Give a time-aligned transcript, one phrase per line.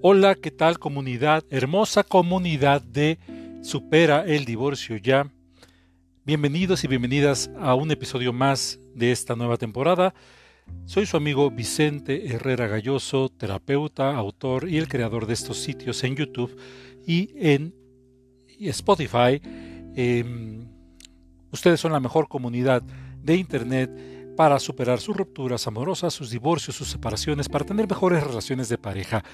[0.00, 1.42] Hola, ¿qué tal comunidad?
[1.50, 3.18] Hermosa comunidad de
[3.62, 5.28] Supera el Divorcio Ya.
[6.24, 10.14] Bienvenidos y bienvenidas a un episodio más de esta nueva temporada.
[10.84, 16.14] Soy su amigo Vicente Herrera Galloso, terapeuta, autor y el creador de estos sitios en
[16.14, 16.56] YouTube
[17.04, 17.74] y en
[18.60, 19.42] Spotify.
[19.96, 20.64] Em,
[21.50, 22.84] ustedes son la mejor comunidad
[23.20, 23.90] de Internet
[24.36, 29.24] para superar sus rupturas amorosas, sus divorcios, sus separaciones, para tener mejores relaciones de pareja.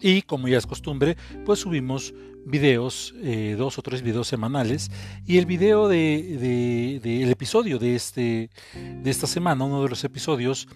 [0.00, 4.90] Y como ya es costumbre, pues subimos videos, eh, dos o tres videos semanales.
[5.26, 10.68] Y el video de, el episodio de, este, de esta semana, uno de los episodios,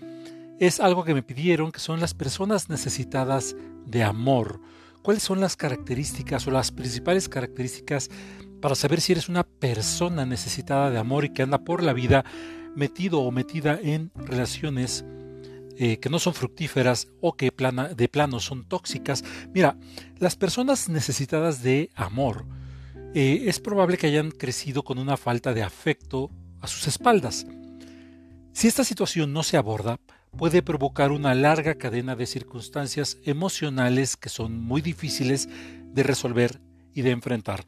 [0.59, 3.55] es algo que me pidieron, que son las personas necesitadas
[3.87, 4.61] de amor.
[5.03, 8.11] ¿Cuáles son las características o las principales características
[8.61, 12.25] para saber si eres una persona necesitada de amor y que anda por la vida
[12.75, 15.05] metido o metida en relaciones
[15.81, 17.53] eh, que no son fructíferas o que
[17.97, 19.23] de plano son tóxicas.
[19.55, 19.77] Mira,
[20.19, 22.47] las personas necesitadas de amor
[23.15, 27.47] eh, es probable que hayan crecido con una falta de afecto a sus espaldas.
[28.53, 30.01] Si esta situación no se aborda,
[30.37, 35.49] puede provocar una larga cadena de circunstancias emocionales que son muy difíciles
[35.93, 36.61] de resolver
[36.93, 37.65] y de enfrentar.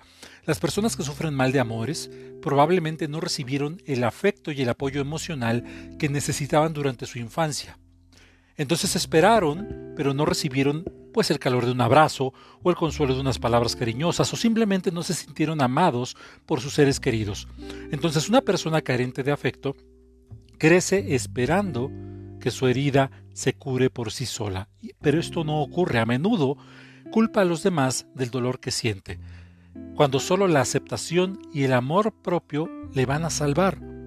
[0.46, 2.10] Las personas que sufren mal de amores
[2.42, 5.62] probablemente no recibieron el afecto y el apoyo emocional
[5.96, 7.78] que necesitaban durante su infancia.
[8.60, 13.22] Entonces esperaron, pero no recibieron pues el calor de un abrazo o el consuelo de
[13.22, 17.48] unas palabras cariñosas o simplemente no se sintieron amados por sus seres queridos.
[17.90, 19.76] Entonces una persona carente de afecto
[20.58, 21.90] crece esperando
[22.38, 24.68] que su herida se cure por sí sola,
[25.00, 26.58] pero esto no ocurre a menudo,
[27.10, 29.18] culpa a los demás del dolor que siente,
[29.94, 33.99] cuando solo la aceptación y el amor propio le van a salvar.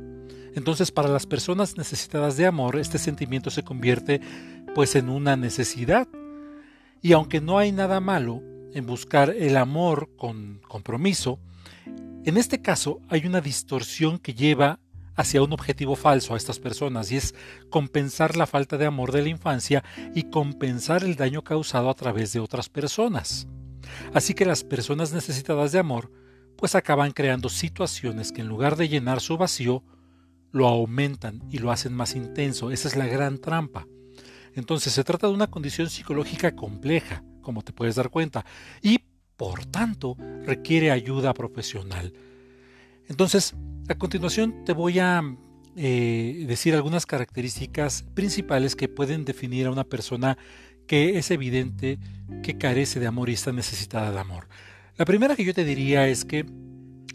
[0.56, 4.22] Entonces para las personas necesitadas de amor, este sentimiento se convierte
[4.76, 6.08] pues en una necesidad.
[7.02, 8.42] Y aunque no hay nada malo
[8.74, 11.40] en buscar el amor con compromiso,
[12.26, 14.80] en este caso hay una distorsión que lleva
[15.16, 17.36] hacia un objetivo falso a estas personas y es
[17.70, 19.84] compensar la falta de amor de la infancia
[20.16, 23.48] y compensar el daño causado a través de otras personas.
[24.14, 26.12] Así que las personas necesitadas de amor
[26.56, 29.84] pues acaban creando situaciones que en lugar de llenar su vacío,
[30.54, 32.72] lo aumentan y lo hacen más intenso.
[32.72, 33.86] Esa es la gran trampa.
[34.54, 38.46] Entonces se trata de una condición psicológica compleja, como te puedes dar cuenta,
[38.82, 39.00] y
[39.36, 40.16] por tanto
[40.46, 42.14] requiere ayuda profesional.
[43.10, 43.56] Entonces,
[43.90, 45.22] a continuación te voy a
[45.76, 50.38] eh, decir algunas características principales que pueden definir a una persona
[50.86, 51.98] que es evidente
[52.44, 54.48] que carece de amor y está necesitada de amor.
[54.98, 56.46] La primera que yo te diría es que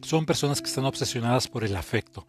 [0.02, 2.26] son personas que están obsesionadas por el afecto.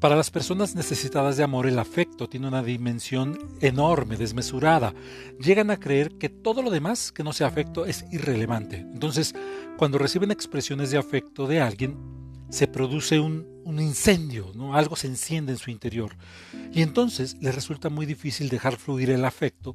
[0.00, 4.94] Para las personas necesitadas de amor, el afecto tiene una dimensión enorme, desmesurada.
[5.40, 8.76] Llegan a creer que todo lo demás que no sea afecto es irrelevante.
[8.76, 9.34] Entonces,
[9.76, 11.96] cuando reciben expresiones de afecto de alguien,
[12.48, 14.76] se produce un, incendio, ¿no?
[14.76, 16.16] algo se enciende en su interior.
[16.72, 19.74] Y entonces les resulta muy difícil dejar fluir el afecto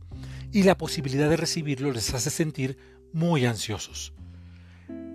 [0.53, 2.77] y la posibilidad de recibirlo les hace sentir
[3.11, 4.13] muy ansiosos.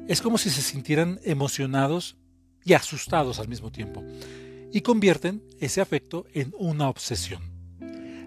[0.06, 2.18] Es como si se sintieran emocionados
[2.62, 4.04] y asustados al mismo tiempo
[4.72, 7.42] y convierten ese afecto en una obsesión.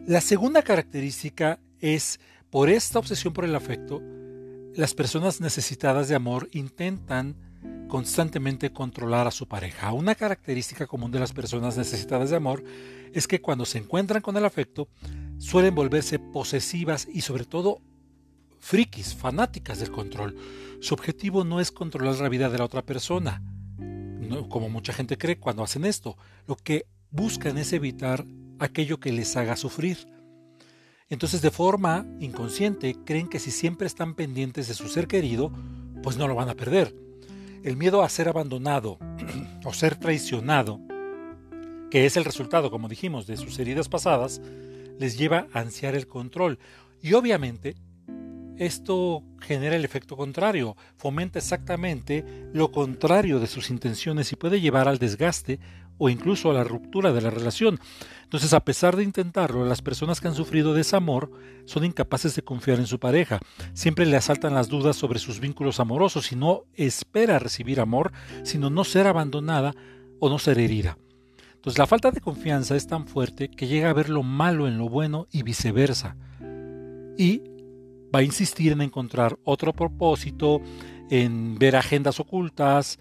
[0.07, 2.19] La segunda característica es,
[2.49, 4.01] por esta obsesión por el afecto,
[4.75, 7.35] las personas necesitadas de amor intentan
[7.87, 9.91] constantemente controlar a su pareja.
[9.91, 12.63] Una característica común de las personas necesitadas de amor
[13.13, 14.87] es que cuando se encuentran con el afecto
[15.37, 17.81] suelen volverse posesivas y sobre todo
[18.59, 20.37] frikis, fanáticas del control.
[20.79, 23.41] Su objetivo no es controlar la vida de la otra persona,
[24.49, 26.17] como mucha gente cree cuando hacen esto.
[26.47, 28.25] Lo que buscan es evitar
[28.59, 30.07] aquello que les haga sufrir.
[31.09, 35.51] Entonces de forma inconsciente creen que si siempre están pendientes de su ser querido,
[36.03, 36.95] pues no lo van a perder.
[37.63, 38.97] El miedo a ser abandonado
[39.65, 40.79] o ser traicionado,
[41.89, 44.41] que es el resultado, como dijimos, de sus heridas pasadas,
[44.99, 46.59] les lleva a ansiar el control.
[47.01, 47.75] Y obviamente
[48.61, 52.23] esto genera el efecto contrario, fomenta exactamente
[52.53, 55.59] lo contrario de sus intenciones y puede llevar al desgaste
[55.97, 57.79] o incluso a la ruptura de la relación.
[58.21, 61.31] Entonces, a pesar de intentarlo, las personas que han sufrido desamor
[61.65, 63.39] son incapaces de confiar en su pareja.
[63.73, 68.11] Siempre le asaltan las dudas sobre sus vínculos amorosos y no espera recibir amor,
[68.43, 69.73] sino no ser abandonada
[70.19, 70.99] o no ser herida.
[71.55, 74.77] Entonces, la falta de confianza es tan fuerte que llega a ver lo malo en
[74.77, 76.15] lo bueno y viceversa.
[77.17, 77.50] Y
[78.13, 80.61] va a insistir en encontrar otro propósito,
[81.09, 82.99] en ver agendas ocultas,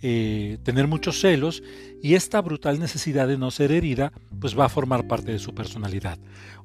[0.00, 1.60] eh, tener muchos celos
[2.00, 5.54] y esta brutal necesidad de no ser herida pues va a formar parte de su
[5.54, 6.18] personalidad.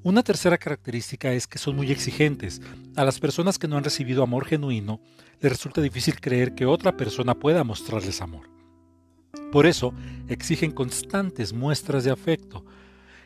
[0.04, 2.62] Una tercera característica es que son muy exigentes.
[2.95, 5.01] A las personas que no han recibido amor genuino
[5.40, 8.51] les resulta difícil creer que otra persona pueda mostrarles amor.
[9.51, 9.94] Por eso
[10.28, 12.63] exigen constantes muestras de afecto.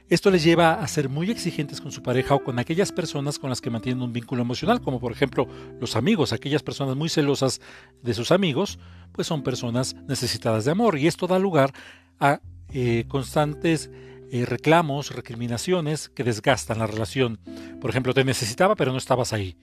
[0.09, 3.49] Esto les lleva a ser muy exigentes con su pareja o con aquellas personas con
[3.49, 5.47] las que mantienen un vínculo emocional, como por ejemplo
[5.81, 7.59] los amigos, aquellas personas muy celosas
[8.01, 8.79] de sus amigos,
[9.11, 11.73] pues son personas necesitadas de amor y esto da lugar
[12.21, 12.39] a
[12.71, 13.91] eh, constantes
[14.31, 17.39] eh, reclamos, recriminaciones que desgastan la relación.
[17.81, 19.57] Por ejemplo, te necesitaba pero no estabas ahí.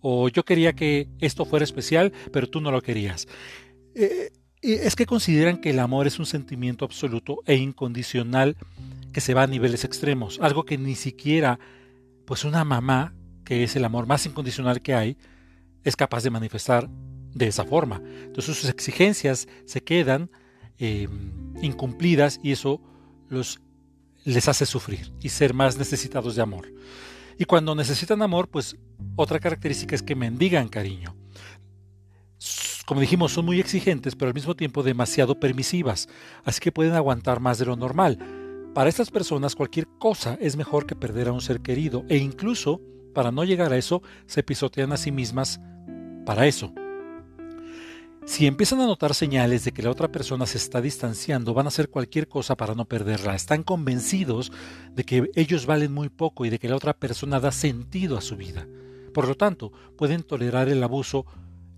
[0.00, 3.28] O yo quería que esto fuera especial pero tú no lo querías.
[3.94, 4.32] Eh,
[4.72, 8.56] es que consideran que el amor es un sentimiento absoluto e incondicional
[9.12, 11.58] que se va a niveles extremos, algo que ni siquiera
[12.24, 13.14] pues una mamá,
[13.44, 15.18] que es el amor más incondicional que hay,
[15.84, 16.88] es capaz de manifestar
[17.34, 18.00] de esa forma.
[18.24, 20.30] Entonces sus exigencias se quedan
[20.78, 22.80] em, incumplidas y eso
[23.28, 23.60] los,
[24.24, 26.72] les hace sufrir y ser más necesitados de amor.
[27.38, 28.76] Y cuando necesitan amor, pues
[29.16, 31.14] otra característica es que mendigan cariño
[32.86, 36.08] como dijimos, son muy exigentes, pero al mismo tiempo demasiado permisivas,
[36.44, 38.18] así que pueden aguantar más de lo normal.
[38.74, 42.80] Para estas personas cualquier cosa es mejor que perder a un ser querido, e incluso,
[43.14, 45.60] para no llegar a eso, se pisotean a sí mismas
[46.26, 46.72] para eso.
[48.26, 51.68] Si empiezan a notar señales de que la otra persona se está distanciando, van a
[51.68, 53.34] hacer cualquier cosa para no perderla.
[53.34, 54.50] Están convencidos
[54.94, 58.22] de que ellos valen muy poco y de que la otra persona da sentido a
[58.22, 58.66] su vida.
[59.12, 61.26] Por lo tanto, pueden tolerar el abuso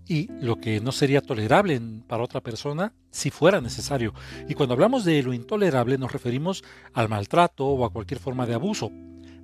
[0.07, 4.13] y lo que no sería tolerable para otra persona si fuera necesario.
[4.47, 6.63] Y cuando hablamos de lo intolerable nos referimos
[6.93, 8.91] al maltrato o a cualquier forma de abuso.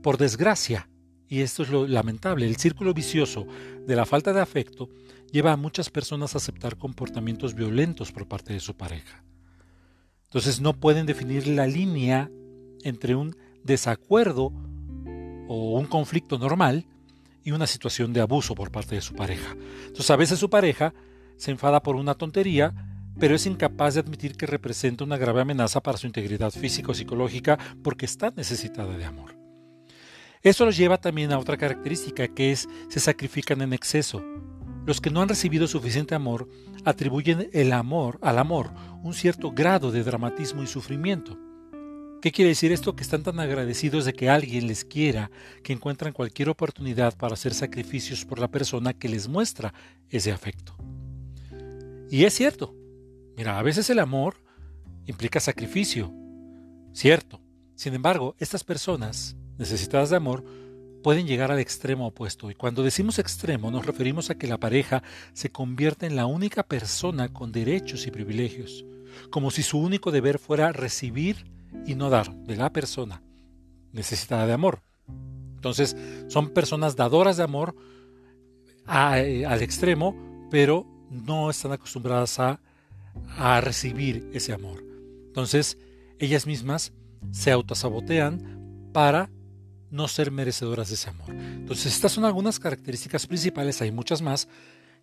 [0.02, 0.90] Por desgracia,
[1.28, 3.46] y esto es lo lamentable, el círculo vicioso
[3.86, 4.90] de la falta de afecto
[5.32, 9.24] lleva a muchas personas a aceptar comportamientos violentos por parte de su pareja.
[10.26, 12.30] Entonces no pueden definir la línea
[12.84, 14.52] entre un desacuerdo
[15.48, 16.86] o un conflicto normal
[17.44, 19.56] y una situación de abuso por parte de su pareja.
[19.88, 20.94] Entonces a veces su pareja
[21.38, 22.74] se enfada por una tontería,
[23.20, 26.96] pero es incapaz de admitir que representa una grave amenaza para su integridad física o
[26.96, 29.38] psicológica porque está necesitada de amor.
[30.42, 34.24] Esto los lleva también a otra característica que es se sacrifican en exceso.
[34.86, 36.50] Los que no han recibido suficiente amor
[36.84, 41.38] atribuyen el amor al amor un cierto grado de dramatismo y sufrimiento.
[42.24, 42.96] ¿Qué quiere decir esto?
[42.96, 45.30] Que están tan agradecidos de que alguien les quiera
[45.62, 49.74] que encuentran cualquier oportunidad para hacer sacrificios por la persona que les muestra
[50.10, 50.74] ese afecto.
[52.10, 52.74] Y es cierto.
[53.36, 54.38] Mira, a veces el amor
[55.06, 56.14] implica sacrificio.
[56.94, 57.42] Cierto.
[57.76, 60.46] Sin embargo, estas personas necesitadas de amor
[61.04, 62.50] pueden llegar al extremo opuesto.
[62.50, 65.04] Y cuando decimos extremo nos referimos a que la pareja
[65.34, 68.86] se convierte en la única persona con derechos y privilegios,
[69.30, 71.52] como si su único deber fuera recibir
[71.86, 73.22] y no dar de la persona
[73.92, 74.82] necesitada de amor.
[75.56, 75.96] Entonces,
[76.28, 77.76] son personas dadoras de amor
[78.88, 80.16] eh, al extremo,
[80.52, 82.60] pero no están acostumbradas a,
[83.38, 84.84] a recibir ese amor.
[85.28, 85.78] Entonces,
[86.20, 86.92] ellas mismas
[87.32, 89.30] se autosabotean para
[89.90, 91.30] no ser merecedoras de ese amor.
[91.30, 94.48] Entonces, estas son algunas características principales, hay muchas más,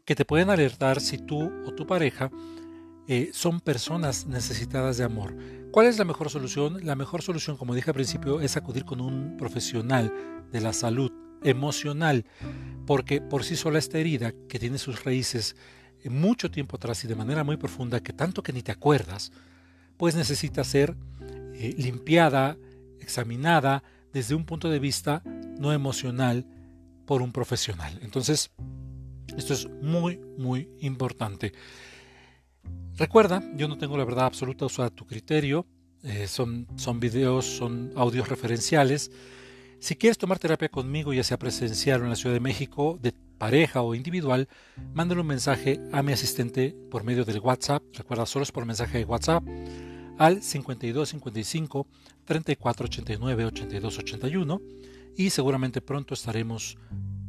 [0.04, 2.30] que te pueden alertar si tú o tu pareja
[3.12, 5.34] eh, son personas necesitadas de amor.
[5.72, 6.78] ¿Cuál es la mejor solución?
[6.86, 10.14] La mejor solución, como dije al principio, es acudir con un profesional
[10.52, 11.10] de la salud
[11.42, 12.24] emocional,
[12.86, 15.56] porque por sí sola esta herida, que tiene sus raíces
[16.04, 19.32] mucho tiempo atrás y de manera muy profunda, que tanto que ni te acuerdas,
[19.96, 20.94] pues necesita ser
[21.54, 22.58] eh, limpiada,
[23.00, 25.24] examinada desde un punto de vista
[25.58, 26.46] no emocional
[27.06, 27.98] por un profesional.
[28.02, 28.52] Entonces,
[29.36, 31.52] esto es muy, muy importante.
[33.00, 35.64] Recuerda, yo no tengo la verdad absoluta, usa tu criterio,
[36.02, 39.10] eh, son, son videos, son audios referenciales.
[39.78, 43.14] Si quieres tomar terapia conmigo, ya sea presencial o en la Ciudad de México, de
[43.38, 44.50] pareja o individual,
[44.92, 47.82] mándale un mensaje a mi asistente por medio del WhatsApp.
[47.94, 49.44] Recuerda, solo es por mensaje de WhatsApp
[50.18, 51.86] al 5255
[52.26, 54.60] 3489 8281
[55.16, 56.76] y seguramente pronto estaremos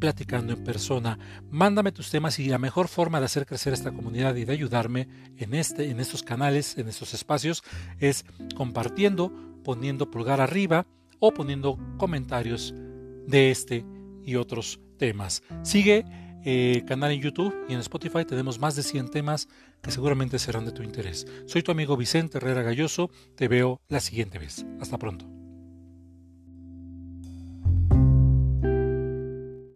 [0.02, 1.18] platicando en persona.
[1.50, 5.08] Mándame tus temas y la mejor forma de hacer crecer esta comunidad y de ayudarme
[5.38, 7.64] en, este, en estos canales, en estos espacios,
[8.00, 9.32] es compartiendo,
[9.64, 10.88] poniendo pulgar arriba
[11.20, 12.74] o poniendo comentarios
[13.28, 13.86] de este
[14.26, 15.44] y otros temas.
[15.62, 16.04] Sigue
[16.44, 19.48] eh, el canal en YouTube y en Spotify tenemos más de 100 temas
[19.84, 21.28] que seguramente serán de tu interés.
[21.46, 24.66] Soy tu amigo Vicente Herrera Galloso, te veo la siguiente vez.
[24.80, 25.41] Hasta pronto.